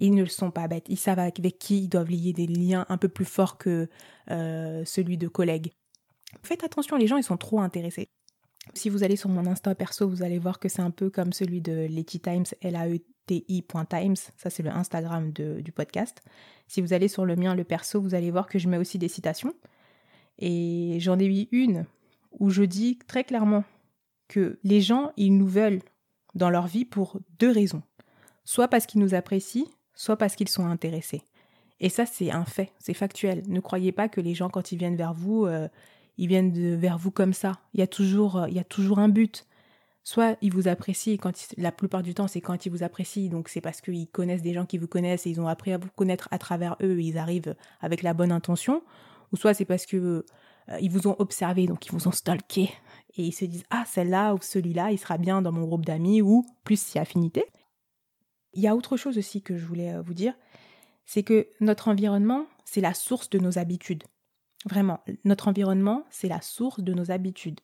Ils 0.00 0.14
ne 0.14 0.22
le 0.22 0.28
sont 0.28 0.50
pas 0.50 0.66
bêtes. 0.66 0.86
Ils 0.88 0.98
savent 0.98 1.18
avec 1.18 1.40
qui 1.58 1.82
ils 1.82 1.88
doivent 1.88 2.10
lier 2.10 2.32
des 2.32 2.46
liens 2.46 2.86
un 2.88 2.96
peu 2.96 3.08
plus 3.08 3.24
forts 3.26 3.58
que 3.58 3.88
euh, 4.30 4.84
celui 4.84 5.18
de 5.18 5.28
collègues. 5.28 5.72
Faites 6.42 6.64
attention, 6.64 6.96
les 6.96 7.06
gens, 7.06 7.16
ils 7.16 7.22
sont 7.22 7.36
trop 7.36 7.60
intéressés. 7.60 8.08
Si 8.74 8.88
vous 8.88 9.02
allez 9.02 9.16
sur 9.16 9.28
mon 9.28 9.46
Insta 9.46 9.74
perso, 9.74 10.08
vous 10.08 10.22
allez 10.22 10.38
voir 10.38 10.58
que 10.58 10.68
c'est 10.68 10.82
un 10.82 10.90
peu 10.90 11.10
comme 11.10 11.32
celui 11.32 11.60
de 11.60 11.86
Letty 11.86 12.20
Times, 12.20 12.44
L-A-E-T-I.Times. 12.62 14.16
Ça, 14.36 14.48
c'est 14.50 14.62
le 14.62 14.70
Instagram 14.70 15.32
du 15.32 15.72
podcast. 15.72 16.22
Si 16.66 16.80
vous 16.80 16.92
allez 16.92 17.08
sur 17.08 17.24
le 17.24 17.36
mien, 17.36 17.54
le 17.54 17.64
perso, 17.64 18.00
vous 18.00 18.14
allez 18.14 18.30
voir 18.30 18.46
que 18.46 18.58
je 18.58 18.68
mets 18.68 18.78
aussi 18.78 18.98
des 18.98 19.08
citations. 19.08 19.54
Et 20.38 20.98
j'en 21.00 21.18
ai 21.18 21.26
eu 21.26 21.48
une 21.52 21.84
où 22.38 22.50
je 22.50 22.62
dis 22.62 22.98
très 23.06 23.24
clairement 23.24 23.64
que 24.28 24.58
les 24.62 24.80
gens, 24.80 25.12
ils 25.16 25.36
nous 25.36 25.48
veulent 25.48 25.82
dans 26.34 26.50
leur 26.50 26.66
vie 26.66 26.84
pour 26.84 27.18
deux 27.38 27.50
raisons. 27.50 27.82
Soit 28.44 28.68
parce 28.68 28.86
qu'ils 28.86 29.00
nous 29.00 29.14
apprécient, 29.14 29.66
soit 30.00 30.16
parce 30.16 30.34
qu'ils 30.34 30.48
sont 30.48 30.64
intéressés. 30.64 31.20
Et 31.78 31.90
ça, 31.90 32.06
c'est 32.06 32.30
un 32.30 32.46
fait, 32.46 32.72
c'est 32.78 32.94
factuel. 32.94 33.42
Ne 33.48 33.60
croyez 33.60 33.92
pas 33.92 34.08
que 34.08 34.22
les 34.22 34.34
gens, 34.34 34.48
quand 34.48 34.72
ils 34.72 34.78
viennent 34.78 34.96
vers 34.96 35.12
vous, 35.12 35.44
euh, 35.44 35.68
ils 36.16 36.26
viennent 36.26 36.76
vers 36.76 36.96
vous 36.96 37.10
comme 37.10 37.34
ça. 37.34 37.58
Il 37.74 37.80
y 37.80 37.82
a 37.82 37.86
toujours, 37.86 38.36
euh, 38.36 38.48
il 38.48 38.54
y 38.54 38.58
a 38.58 38.64
toujours 38.64 38.98
un 38.98 39.10
but. 39.10 39.46
Soit 40.02 40.38
ils 40.40 40.50
vous 40.54 40.68
apprécient, 40.68 41.18
quand 41.18 41.32
la 41.58 41.70
plupart 41.70 42.02
du 42.02 42.14
temps, 42.14 42.28
c'est 42.28 42.40
quand 42.40 42.64
ils 42.64 42.70
vous 42.70 42.82
apprécient, 42.82 43.28
donc 43.28 43.50
c'est 43.50 43.60
parce 43.60 43.82
qu'ils 43.82 44.08
connaissent 44.08 44.40
des 44.40 44.54
gens 44.54 44.64
qui 44.64 44.78
vous 44.78 44.86
connaissent 44.86 45.26
et 45.26 45.30
ils 45.30 45.40
ont 45.40 45.48
appris 45.48 45.74
à 45.74 45.76
vous 45.76 45.90
connaître 45.94 46.28
à 46.30 46.38
travers 46.38 46.76
eux 46.82 46.98
et 46.98 47.04
ils 47.04 47.18
arrivent 47.18 47.54
avec 47.82 48.02
la 48.02 48.14
bonne 48.14 48.32
intention. 48.32 48.82
Ou 49.34 49.36
soit 49.36 49.52
c'est 49.52 49.66
parce 49.66 49.84
que 49.84 50.24
euh, 50.70 50.78
ils 50.80 50.90
vous 50.90 51.08
ont 51.08 51.16
observé, 51.18 51.66
donc 51.66 51.84
ils 51.84 51.92
vous 51.92 52.08
ont 52.08 52.12
stalké 52.12 52.70
et 53.18 53.24
ils 53.24 53.32
se 53.32 53.44
disent 53.44 53.64
ah 53.68 53.84
celle-là 53.86 54.32
ou 54.32 54.38
celui-là, 54.40 54.92
il 54.92 54.98
sera 54.98 55.18
bien 55.18 55.42
dans 55.42 55.52
mon 55.52 55.66
groupe 55.66 55.84
d'amis 55.84 56.22
ou 56.22 56.46
plus 56.64 56.80
si 56.80 56.98
affinité. 56.98 57.44
Il 58.54 58.62
y 58.62 58.68
a 58.68 58.74
autre 58.74 58.96
chose 58.96 59.18
aussi 59.18 59.42
que 59.42 59.56
je 59.56 59.64
voulais 59.64 59.94
euh, 59.94 60.02
vous 60.02 60.14
dire, 60.14 60.34
c'est 61.06 61.22
que 61.22 61.48
notre 61.60 61.88
environnement, 61.88 62.46
c'est 62.64 62.80
la 62.80 62.94
source 62.94 63.30
de 63.30 63.38
nos 63.38 63.58
habitudes. 63.58 64.04
Vraiment, 64.66 65.00
notre 65.24 65.48
environnement, 65.48 66.04
c'est 66.10 66.28
la 66.28 66.40
source 66.40 66.80
de 66.80 66.92
nos 66.92 67.10
habitudes. 67.10 67.60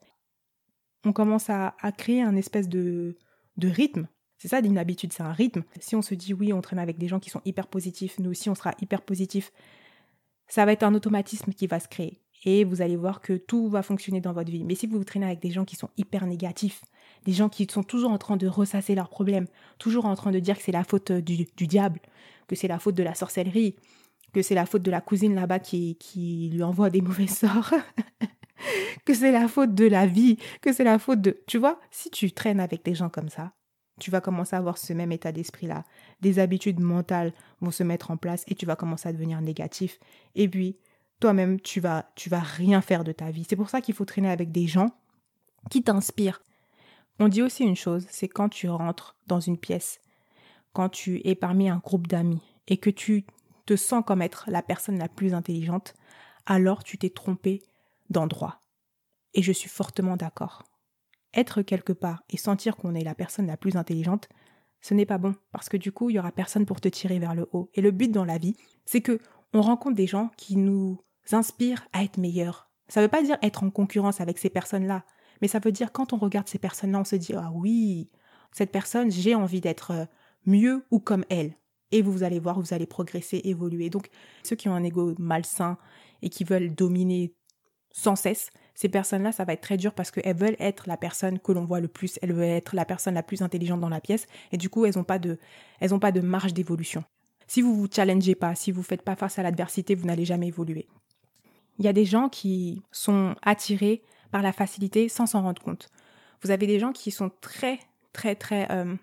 On 1.05 1.13
commence 1.13 1.51
à, 1.51 1.75
créer 1.97 2.23
un 2.23 2.37
espèce 2.37 2.69
de, 2.69 3.17
de 3.57 3.69
rythme. 3.69 4.09
C'est 4.39 4.49
ça 4.49 4.63
d'une 4.63 4.79
habitude, 4.79 5.13
c'est 5.13 5.23
un 5.23 5.33
rythme. 5.33 5.63
Si 5.81 5.95
on 5.95 6.03
se 6.03 6.15
dit 6.15 6.35
oui, 6.35 6.53
on 6.53 6.61
traîne 6.61 6.79
avec 6.79 6.99
des 6.99 7.09
gens 7.09 7.21
qui 7.21 7.31
sont 7.31 7.43
hyper 7.45 7.69
positifs, 7.69 8.19
nous 8.19 8.31
aussi 8.31 8.51
on 8.51 8.55
sera 8.55 8.75
hyper 8.81 9.03
positifs, 9.03 9.53
ça 10.49 10.65
va 10.65 10.73
être 10.73 10.83
un 10.83 10.95
automatisme 10.95 11.53
qui 11.53 11.67
va 11.67 11.81
se 11.81 11.89
créer. 11.89 12.21
Et 12.45 12.65
vous 12.65 12.83
allez 12.83 12.97
voir 12.97 13.21
que 13.21 13.33
tout 13.33 13.69
va 13.69 13.83
fonctionner 13.83 14.21
dans 14.21 14.33
votre 14.33 14.51
vie. 14.51 14.65
Mais 14.65 14.75
si 14.75 14.87
vous 14.87 14.99
vous 14.99 15.05
traînez 15.05 15.27
avec 15.27 15.41
des 15.41 15.51
gens 15.51 15.65
qui 15.65 15.77
sont 15.77 15.91
hyper 15.97 16.27
négatifs, 16.27 16.83
des 17.25 17.33
gens 17.33 17.49
qui 17.49 17.67
sont 17.71 17.83
toujours 17.83 18.11
en 18.11 18.19
train 18.19 18.37
de 18.37 18.47
ressasser 18.47 18.95
leurs 18.95 19.09
problèmes, 19.09 19.47
toujours 19.79 20.07
en 20.07 20.15
train 20.15 20.31
de 20.31 20.39
dire 20.39 20.57
que 20.57 20.63
c'est 20.63 20.73
la 20.73 20.85
faute 20.85 21.11
euh, 21.11 21.21
du, 21.21 21.47
diable, 21.67 22.01
que 22.47 22.55
c'est 22.55 22.69
la 22.69 22.79
faute 22.79 22.95
de 22.95 23.03
la 23.03 23.15
sorcellerie, 23.15 23.77
que 24.33 24.43
c'est 24.43 24.55
la 24.55 24.67
faute 24.67 24.83
de 24.83 24.91
la 24.91 25.01
cousine 25.01 25.35
là-bas 25.35 25.59
qui, 25.59 25.97
qui 25.97 26.51
lui 26.53 26.63
envoie 26.63 26.91
des 26.91 27.01
mauvais 27.01 27.27
sorts, 27.27 27.75
que 29.05 29.15
c'est 29.15 29.33
la 29.33 29.49
faute 29.49 29.75
de 29.75 29.87
la 29.87 30.07
vie, 30.07 30.37
que 30.61 30.73
c'est 30.73 30.85
la 30.85 30.99
faute 30.99 31.21
de... 31.21 31.43
Tu 31.47 31.59
vois, 31.59 31.81
si 31.91 32.11
tu 32.11 32.31
traînes 32.33 32.61
avec 32.61 32.85
des 32.85 32.95
gens 32.95 33.09
comme 33.09 33.29
ça, 33.29 33.53
tu 33.99 34.11
vas 34.11 34.21
commencer 34.21 34.55
à 34.55 34.59
avoir 34.59 34.79
ce 34.79 34.93
même 34.93 35.13
état 35.13 35.33
d'esprit-là. 35.33 35.85
Des 36.21 36.39
habitudes 36.39 36.81
mentales 36.81 37.33
vont 37.61 37.71
se 37.71 37.83
mettre 37.83 38.11
en 38.11 38.17
place 38.17 38.45
et 38.47 38.55
tu 38.55 38.67
vas 38.67 38.77
commencer 38.77 39.09
à 39.09 39.13
devenir 39.13 39.41
négatif. 39.41 39.99
Et 40.35 40.49
puis, 40.49 40.77
toi-même, 41.21 41.61
tu 41.61 41.81
vas, 41.81 42.11
tu 42.15 42.29
vas 42.29 42.41
rien 42.41 42.81
faire 42.81 43.05
de 43.05 43.13
ta 43.13 43.31
vie. 43.31 43.47
C'est 43.49 43.57
pour 43.57 43.71
ça 43.71 43.81
qu'il 43.81 43.95
faut 43.95 44.05
traîner 44.05 44.31
avec 44.31 44.53
des 44.53 44.67
gens 44.67 44.91
qui 45.71 45.83
t'inspirent, 45.83 46.41
on 47.19 47.29
dit 47.29 47.43
aussi 47.43 47.65
une 47.65 47.77
chose, 47.77 48.07
c'est 48.11 48.29
quand 48.29 48.51
tu 48.51 48.69
rentres 48.69 49.17
dans 49.27 49.41
une 49.41 49.57
pièce, 49.57 50.01
quand 50.75 50.91
tu 50.91 51.27
es 51.27 51.35
parmi 51.35 51.69
un 51.69 51.79
groupe 51.79 52.07
d'amis 52.07 52.43
et 52.69 52.77
que 52.77 52.91
tu 52.91 53.25
te 53.65 53.75
sens 53.75 54.05
comme 54.07 54.21
être 54.21 54.45
la 54.49 54.63
personne 54.63 54.99
la 54.99 55.09
plus 55.09 55.33
intelligente, 55.33 55.95
alors 56.45 56.85
tu 56.85 56.99
t'es 56.99 57.11
trompé 57.11 57.63
d'endroit. 58.11 58.61
Et 59.33 59.43
je 59.43 59.53
suis 59.53 59.71
fortement 59.71 60.17
d'accord. 60.17 60.65
Être 61.33 61.63
quelque 61.63 61.93
part 61.93 62.23
et 62.29 62.37
sentir 62.37 62.77
qu'on 62.77 62.95
est 62.95 63.05
la 63.05 63.15
personne 63.15 63.47
la 63.47 63.57
plus 63.57 63.77
intelligente, 63.77 64.29
ce 64.83 64.93
n'est 64.93 65.07
pas 65.07 65.19
bon 65.19 65.35
parce 65.53 65.71
que 65.71 65.79
du 65.79 65.93
coup, 65.93 66.11
il 66.11 66.17
y 66.17 66.19
aura 66.19 66.33
personne 66.33 66.67
pour 66.67 66.81
te 66.81 66.89
tirer 66.89 67.19
vers 67.19 67.35
le 67.35 67.49
haut. 67.53 67.71
Et 67.75 67.81
le 67.81 67.91
but 67.91 68.13
dans 68.13 68.25
la 68.25 68.39
vie, 68.39 68.57
c'est 68.85 69.01
que 69.01 69.21
on 69.57 69.63
rencontre 69.63 69.97
des 69.97 70.07
gens 70.07 70.31
qui 70.37 70.57
nous 70.57 70.99
inspirent 71.33 71.87
à 71.93 72.05
être 72.05 72.19
meilleurs. 72.19 72.71
Ça 72.89 73.01
ne 73.01 73.07
veut 73.07 73.11
pas 73.11 73.23
dire 73.23 73.39
être 73.43 73.65
en 73.65 73.71
concurrence 73.71 74.21
avec 74.21 74.39
ces 74.39 74.51
personnes-là, 74.51 75.05
mais 75.41 75.49
ça 75.49 75.59
veut 75.59 75.73
dire 75.73 75.93
quand 75.93 76.13
on 76.13 76.19
regarde 76.19 76.49
ces 76.49 76.59
personnes-là, 76.59 77.01
on 77.01 77.05
se 77.05 77.17
dit 77.17 77.33
ah 77.35 77.51
oui, 77.55 78.11
cette 78.53 78.71
personne, 78.71 79.11
j'ai 79.11 79.35
envie 79.35 79.61
d'être 79.61 79.91
euh, 79.91 80.05
mieux 80.45 80.85
ou 80.91 81.01
comme 81.01 81.25
elle. 81.31 81.55
et 81.93 82.03
vous 82.03 82.23
allez 82.23 82.41
voir, 82.41 82.61
vous 82.61 82.75
allez 82.75 82.87
progresser, 82.87 83.41
évoluer. 83.45 83.91
Donc, 83.91 84.09
ceux 84.43 84.57
qui 84.57 84.69
ont 84.69 84.75
un 84.75 84.83
ego 84.83 85.15
malsain 85.19 85.79
et 86.21 86.29
qui 86.31 86.45
veulent 86.45 86.75
dominer 86.75 87.35
sans 87.93 88.17
cesse, 88.17 88.51
ces 88.75 88.89
personnes-là, 88.89 89.33
ça 89.33 89.45
va 89.45 89.55
être 89.55 89.63
très 89.63 89.77
dur 89.77 89.95
parce 89.95 90.11
qu'elles 90.11 90.37
veulent 90.37 90.57
être 90.59 90.89
la 90.89 90.97
personne 90.97 91.39
que 91.39 91.53
l'on 91.53 91.65
voit 91.65 91.81
le 91.81 91.89
plus, 91.89 92.19
elles 92.23 92.33
veulent 92.33 92.45
être 92.45 92.75
la 92.77 92.85
personne 92.85 93.15
la 93.15 93.23
plus 93.23 93.41
intelligente 93.41 93.81
dans 93.81 93.89
la 93.89 94.01
pièce, 94.01 94.27
et 94.53 94.59
du 94.59 94.69
coup, 94.69 94.85
elles 94.85 94.97
n'ont 94.97 95.05
pas 95.05 95.19
pas 95.19 96.13
de 96.13 96.21
marge 96.21 96.53
d'évolution. 96.53 97.05
Si 97.47 97.63
vous 97.63 97.75
vous 97.75 97.89
challengez 97.91 98.35
pas, 98.35 98.55
si 98.55 98.73
vous 98.73 98.83
faites 98.83 99.03
pas 99.03 99.17
face 99.17 99.39
à 99.39 99.43
l'adversité, 99.43 99.95
vous 99.95 100.07
n'allez 100.07 100.25
jamais 100.25 100.49
évoluer. 100.49 100.87
Il 101.79 101.85
y 101.85 101.89
a 101.89 101.93
des 101.93 102.05
gens 102.05 102.29
qui 102.29 102.83
sont 102.91 103.35
attirés 103.43 104.03
par 104.31 104.43
la 104.43 104.53
facilité 104.53 105.09
sans 105.09 105.27
s'en 105.27 105.43
rendre 105.43 105.63
compte. 105.63 105.91
Vous 106.43 106.51
avez 106.51 106.67
des 106.67 106.79
gens 106.79 106.93
qui 106.93 107.11
sont 107.11 107.31
très, 107.41 107.79
très, 108.13 108.35
très 108.35 108.71
euh, 108.71 108.95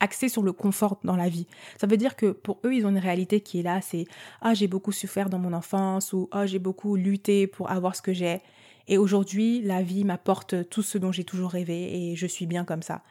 axés 0.00 0.28
sur 0.28 0.42
le 0.42 0.52
confort 0.52 0.98
dans 1.04 1.16
la 1.16 1.28
vie. 1.28 1.46
Ça 1.80 1.86
veut 1.86 1.96
dire 1.96 2.16
que 2.16 2.32
pour 2.32 2.58
eux, 2.64 2.74
ils 2.74 2.84
ont 2.84 2.90
une 2.90 2.98
réalité 2.98 3.40
qui 3.40 3.60
est 3.60 3.62
là, 3.62 3.80
c'est 3.80 4.06
ah 4.40 4.52
j'ai 4.54 4.66
beaucoup 4.66 4.92
souffert 4.92 5.30
dans 5.30 5.38
mon 5.38 5.52
enfance 5.52 6.12
ou 6.12 6.28
ah 6.32 6.46
j'ai 6.46 6.58
beaucoup 6.58 6.96
lutté 6.96 7.46
pour 7.46 7.70
avoir 7.70 7.94
ce 7.94 8.02
que 8.02 8.12
j'ai 8.12 8.40
et 8.88 8.98
aujourd'hui 8.98 9.62
la 9.62 9.82
vie 9.82 10.04
m'apporte 10.04 10.68
tout 10.68 10.82
ce 10.82 10.98
dont 10.98 11.12
j'ai 11.12 11.24
toujours 11.24 11.50
rêvé 11.50 12.10
et 12.10 12.16
je 12.16 12.26
suis 12.26 12.46
bien 12.46 12.64
comme 12.64 12.82
ça. 12.82 13.02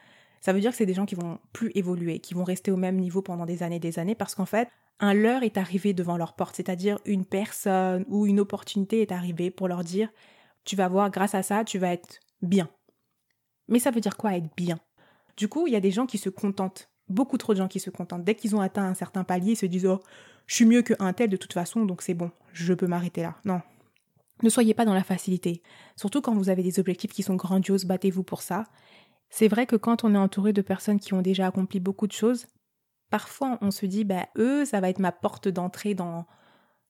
Ça 0.42 0.52
veut 0.52 0.60
dire 0.60 0.72
que 0.72 0.76
c'est 0.76 0.86
des 0.86 0.92
gens 0.92 1.06
qui 1.06 1.14
vont 1.14 1.38
plus 1.52 1.70
évoluer, 1.74 2.18
qui 2.18 2.34
vont 2.34 2.44
rester 2.44 2.70
au 2.70 2.76
même 2.76 2.96
niveau 2.96 3.22
pendant 3.22 3.46
des 3.46 3.62
années, 3.62 3.78
des 3.78 3.98
années, 3.98 4.16
parce 4.16 4.34
qu'en 4.34 4.44
fait, 4.44 4.68
un 4.98 5.14
leurre 5.14 5.44
est 5.44 5.56
arrivé 5.56 5.94
devant 5.94 6.16
leur 6.16 6.34
porte, 6.34 6.56
c'est-à-dire 6.56 6.98
une 7.06 7.24
personne 7.24 8.04
ou 8.08 8.26
une 8.26 8.40
opportunité 8.40 9.00
est 9.00 9.12
arrivée 9.12 9.50
pour 9.50 9.68
leur 9.68 9.84
dire, 9.84 10.10
tu 10.64 10.76
vas 10.76 10.88
voir, 10.88 11.10
grâce 11.10 11.36
à 11.36 11.42
ça, 11.42 11.64
tu 11.64 11.78
vas 11.78 11.92
être 11.92 12.18
bien. 12.42 12.68
Mais 13.68 13.78
ça 13.78 13.92
veut 13.92 14.00
dire 14.00 14.16
quoi 14.16 14.36
être 14.36 14.54
bien? 14.56 14.78
Du 15.36 15.48
coup, 15.48 15.68
il 15.68 15.72
y 15.72 15.76
a 15.76 15.80
des 15.80 15.92
gens 15.92 16.06
qui 16.06 16.18
se 16.18 16.28
contentent, 16.28 16.90
beaucoup 17.08 17.38
trop 17.38 17.54
de 17.54 17.58
gens 17.58 17.68
qui 17.68 17.80
se 17.80 17.90
contentent. 17.90 18.24
Dès 18.24 18.34
qu'ils 18.34 18.56
ont 18.56 18.60
atteint 18.60 18.84
un 18.84 18.94
certain 18.94 19.22
palier, 19.22 19.52
ils 19.52 19.56
se 19.56 19.66
disent, 19.66 19.86
oh, 19.86 20.00
je 20.46 20.56
suis 20.56 20.66
mieux 20.66 20.82
qu'un 20.82 21.12
tel 21.12 21.30
de 21.30 21.36
toute 21.36 21.52
façon, 21.52 21.84
donc 21.84 22.02
c'est 22.02 22.14
bon, 22.14 22.32
je 22.52 22.74
peux 22.74 22.88
m'arrêter 22.88 23.22
là. 23.22 23.36
Non. 23.44 23.60
Ne 24.42 24.50
soyez 24.50 24.74
pas 24.74 24.84
dans 24.84 24.94
la 24.94 25.04
facilité. 25.04 25.62
Surtout 25.94 26.20
quand 26.20 26.34
vous 26.34 26.48
avez 26.48 26.64
des 26.64 26.80
objectifs 26.80 27.12
qui 27.12 27.22
sont 27.22 27.36
grandioses, 27.36 27.84
battez-vous 27.84 28.24
pour 28.24 28.42
ça. 28.42 28.64
C'est 29.34 29.48
vrai 29.48 29.66
que 29.66 29.76
quand 29.76 30.04
on 30.04 30.14
est 30.14 30.18
entouré 30.18 30.52
de 30.52 30.60
personnes 30.60 31.00
qui 31.00 31.14
ont 31.14 31.22
déjà 31.22 31.46
accompli 31.46 31.80
beaucoup 31.80 32.06
de 32.06 32.12
choses, 32.12 32.48
parfois 33.08 33.56
on 33.62 33.70
se 33.70 33.86
dit, 33.86 34.04
bah, 34.04 34.28
eux, 34.36 34.66
ça 34.66 34.78
va 34.80 34.90
être 34.90 34.98
ma 34.98 35.10
porte 35.10 35.48
d'entrée 35.48 35.94
dans, 35.94 36.26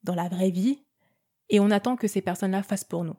dans 0.03 0.17
la 0.17 0.29
vraie 0.29 0.51
vie, 0.51 0.83
et 1.51 1.61
on 1.61 1.71
attend 1.71 1.95
que 1.95 2.09
ces 2.09 2.21
personnes-là 2.21 2.65
fassent 2.65 2.83
pour 2.83 3.05
nous. 3.05 3.15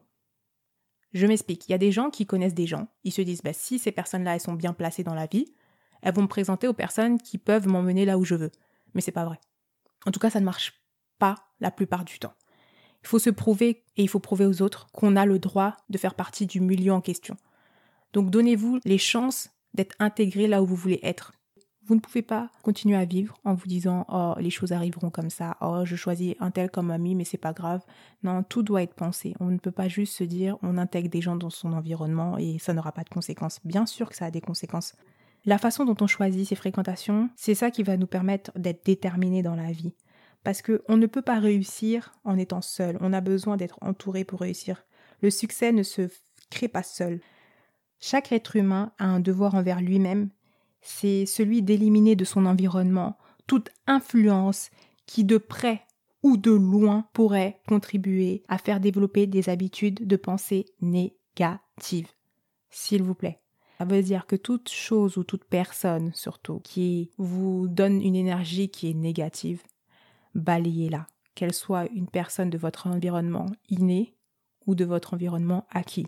Je 1.14 1.26
m'explique, 1.26 1.66
il 1.66 1.72
y 1.72 1.74
a 1.74 1.78
des 1.78 1.90
gens 1.90 2.10
qui 2.10 2.26
connaissent 2.26 2.54
des 2.54 2.66
gens, 2.66 2.88
ils 3.02 3.12
se 3.12 3.22
disent, 3.22 3.40
bah, 3.40 3.54
si 3.54 3.78
ces 3.78 3.92
personnes-là, 3.92 4.34
elles 4.34 4.40
sont 4.40 4.52
bien 4.52 4.74
placées 4.74 5.04
dans 5.04 5.14
la 5.14 5.24
vie, 5.24 5.54
elles 6.02 6.14
vont 6.14 6.22
me 6.22 6.28
présenter 6.28 6.68
aux 6.68 6.74
personnes 6.74 7.18
qui 7.18 7.38
peuvent 7.38 7.66
m'emmener 7.66 8.04
là 8.04 8.18
où 8.18 8.26
je 8.26 8.34
veux. 8.34 8.52
Mais 8.92 9.00
c'est 9.00 9.10
pas 9.10 9.24
vrai. 9.24 9.40
En 10.04 10.10
tout 10.10 10.20
cas, 10.20 10.28
ça 10.28 10.40
ne 10.40 10.44
marche 10.44 10.84
pas 11.18 11.46
la 11.60 11.70
plupart 11.70 12.04
du 12.04 12.18
temps. 12.18 12.34
Il 13.02 13.08
faut 13.08 13.18
se 13.18 13.30
prouver 13.30 13.84
et 13.96 14.02
il 14.02 14.08
faut 14.08 14.20
prouver 14.20 14.44
aux 14.44 14.60
autres 14.60 14.86
qu'on 14.92 15.16
a 15.16 15.24
le 15.24 15.38
droit 15.38 15.78
de 15.88 15.96
faire 15.96 16.14
partie 16.14 16.44
du 16.44 16.60
milieu 16.60 16.92
en 16.92 17.00
question. 17.00 17.38
Donc 18.14 18.30
donnez-vous 18.30 18.78
les 18.84 18.96
chances 18.96 19.50
d'être 19.74 19.96
intégré 19.98 20.46
là 20.46 20.62
où 20.62 20.66
vous 20.66 20.76
voulez 20.76 21.00
être. 21.02 21.32
Vous 21.86 21.96
ne 21.96 22.00
pouvez 22.00 22.22
pas 22.22 22.48
continuer 22.62 22.96
à 22.96 23.04
vivre 23.04 23.36
en 23.44 23.54
vous 23.54 23.66
disant 23.66 24.06
oh 24.08 24.34
les 24.38 24.50
choses 24.50 24.72
arriveront 24.72 25.10
comme 25.10 25.28
ça, 25.28 25.56
oh 25.60 25.82
je 25.84 25.96
choisis 25.96 26.34
un 26.38 26.50
tel 26.50 26.70
comme 26.70 26.92
ami 26.92 27.16
mais 27.16 27.24
c'est 27.24 27.36
pas 27.38 27.52
grave. 27.52 27.82
Non, 28.22 28.42
tout 28.44 28.62
doit 28.62 28.84
être 28.84 28.94
pensé. 28.94 29.34
On 29.40 29.46
ne 29.46 29.58
peut 29.58 29.72
pas 29.72 29.88
juste 29.88 30.16
se 30.16 30.24
dire 30.24 30.56
on 30.62 30.78
intègre 30.78 31.10
des 31.10 31.20
gens 31.20 31.36
dans 31.36 31.50
son 31.50 31.72
environnement 31.72 32.38
et 32.38 32.58
ça 32.58 32.72
n'aura 32.72 32.92
pas 32.92 33.02
de 33.02 33.10
conséquences. 33.10 33.58
Bien 33.64 33.84
sûr 33.84 34.08
que 34.08 34.16
ça 34.16 34.26
a 34.26 34.30
des 34.30 34.40
conséquences. 34.40 34.94
La 35.44 35.58
façon 35.58 35.84
dont 35.84 35.96
on 36.00 36.06
choisit 36.06 36.48
ses 36.48 36.54
fréquentations, 36.54 37.28
c'est 37.36 37.56
ça 37.56 37.70
qui 37.70 37.82
va 37.82 37.96
nous 37.96 38.06
permettre 38.06 38.50
d'être 38.56 38.86
déterminé 38.86 39.42
dans 39.42 39.56
la 39.56 39.72
vie. 39.72 39.92
Parce 40.44 40.62
qu'on 40.62 40.96
ne 40.96 41.06
peut 41.06 41.20
pas 41.20 41.40
réussir 41.40 42.14
en 42.22 42.38
étant 42.38 42.62
seul. 42.62 42.96
On 43.00 43.12
a 43.12 43.20
besoin 43.20 43.56
d'être 43.56 43.78
entouré 43.82 44.24
pour 44.24 44.40
réussir. 44.40 44.84
Le 45.20 45.30
succès 45.30 45.72
ne 45.72 45.82
se 45.82 46.08
crée 46.48 46.68
pas 46.68 46.82
seul. 46.84 47.20
Chaque 48.06 48.32
être 48.32 48.56
humain 48.56 48.92
a 48.98 49.06
un 49.06 49.18
devoir 49.18 49.54
envers 49.54 49.80
lui-même, 49.80 50.28
c'est 50.82 51.24
celui 51.24 51.62
d'éliminer 51.62 52.16
de 52.16 52.26
son 52.26 52.44
environnement 52.44 53.16
toute 53.46 53.70
influence 53.86 54.68
qui 55.06 55.24
de 55.24 55.38
près 55.38 55.80
ou 56.22 56.36
de 56.36 56.50
loin 56.50 57.08
pourrait 57.14 57.62
contribuer 57.66 58.42
à 58.46 58.58
faire 58.58 58.78
développer 58.78 59.26
des 59.26 59.48
habitudes 59.48 60.06
de 60.06 60.16
pensée 60.16 60.66
négatives. 60.82 62.10
S'il 62.68 63.02
vous 63.02 63.14
plaît. 63.14 63.40
Ça 63.78 63.86
veut 63.86 64.02
dire 64.02 64.26
que 64.26 64.36
toute 64.36 64.68
chose 64.68 65.16
ou 65.16 65.24
toute 65.24 65.44
personne 65.44 66.12
surtout 66.12 66.60
qui 66.62 67.10
vous 67.16 67.68
donne 67.68 68.02
une 68.02 68.16
énergie 68.16 68.68
qui 68.68 68.90
est 68.90 68.94
négative, 68.94 69.62
balayez-la, 70.34 71.06
qu'elle 71.34 71.54
soit 71.54 71.86
une 71.94 72.10
personne 72.10 72.50
de 72.50 72.58
votre 72.58 72.86
environnement 72.86 73.46
inné 73.70 74.14
ou 74.66 74.74
de 74.74 74.84
votre 74.84 75.14
environnement 75.14 75.66
acquis. 75.70 76.06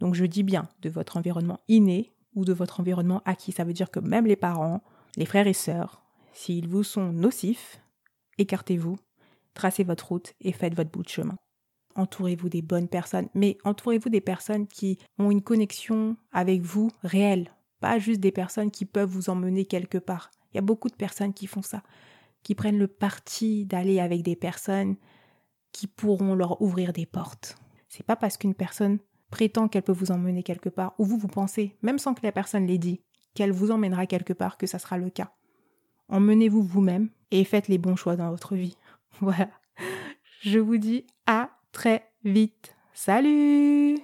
Donc 0.00 0.14
je 0.14 0.24
dis 0.24 0.42
bien 0.42 0.68
de 0.82 0.90
votre 0.90 1.16
environnement 1.16 1.60
inné 1.68 2.12
ou 2.34 2.44
de 2.44 2.52
votre 2.52 2.80
environnement 2.80 3.22
acquis. 3.24 3.52
Ça 3.52 3.64
veut 3.64 3.72
dire 3.72 3.90
que 3.90 4.00
même 4.00 4.26
les 4.26 4.36
parents, 4.36 4.82
les 5.16 5.26
frères 5.26 5.46
et 5.46 5.52
sœurs, 5.52 6.02
s'ils 6.32 6.68
vous 6.68 6.82
sont 6.82 7.12
nocifs, 7.12 7.80
écartez-vous, 8.38 8.96
tracez 9.54 9.84
votre 9.84 10.08
route 10.08 10.34
et 10.40 10.52
faites 10.52 10.74
votre 10.74 10.90
bout 10.90 11.02
de 11.02 11.08
chemin. 11.08 11.36
Entourez-vous 11.94 12.50
des 12.50 12.60
bonnes 12.60 12.88
personnes, 12.88 13.28
mais 13.34 13.56
entourez-vous 13.64 14.10
des 14.10 14.20
personnes 14.20 14.66
qui 14.66 14.98
ont 15.18 15.30
une 15.30 15.42
connexion 15.42 16.16
avec 16.30 16.60
vous 16.60 16.90
réelle, 17.02 17.50
pas 17.80 17.98
juste 17.98 18.20
des 18.20 18.32
personnes 18.32 18.70
qui 18.70 18.84
peuvent 18.84 19.08
vous 19.08 19.30
emmener 19.30 19.64
quelque 19.64 19.96
part. 19.96 20.30
Il 20.52 20.56
y 20.56 20.58
a 20.58 20.62
beaucoup 20.62 20.90
de 20.90 20.94
personnes 20.94 21.32
qui 21.32 21.46
font 21.46 21.62
ça, 21.62 21.82
qui 22.42 22.54
prennent 22.54 22.78
le 22.78 22.86
parti 22.86 23.64
d'aller 23.64 23.98
avec 23.98 24.22
des 24.22 24.36
personnes 24.36 24.96
qui 25.72 25.86
pourront 25.86 26.34
leur 26.34 26.60
ouvrir 26.60 26.92
des 26.92 27.06
portes. 27.06 27.56
C'est 27.88 28.04
pas 28.04 28.16
parce 28.16 28.36
qu'une 28.36 28.54
personne 28.54 28.98
prétend 29.30 29.68
qu'elle 29.68 29.82
peut 29.82 29.92
vous 29.92 30.12
emmener 30.12 30.42
quelque 30.42 30.68
part, 30.68 30.94
ou 30.98 31.04
vous 31.04 31.18
vous 31.18 31.28
pensez, 31.28 31.76
même 31.82 31.98
sans 31.98 32.14
que 32.14 32.24
la 32.24 32.32
personne 32.32 32.66
l'ait 32.66 32.78
dit, 32.78 33.00
qu'elle 33.34 33.52
vous 33.52 33.70
emmènera 33.70 34.06
quelque 34.06 34.32
part, 34.32 34.56
que 34.56 34.66
ça 34.66 34.78
sera 34.78 34.98
le 34.98 35.10
cas. 35.10 35.32
Emmenez-vous 36.08 36.62
vous-même 36.62 37.10
et 37.30 37.44
faites 37.44 37.68
les 37.68 37.78
bons 37.78 37.96
choix 37.96 38.16
dans 38.16 38.30
votre 38.30 38.54
vie. 38.54 38.76
Voilà. 39.20 39.48
Je 40.42 40.58
vous 40.58 40.76
dis 40.76 41.06
à 41.26 41.50
très 41.72 42.10
vite. 42.22 42.76
Salut 42.92 43.98